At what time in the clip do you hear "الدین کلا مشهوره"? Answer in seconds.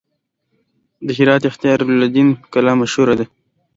2.03-3.13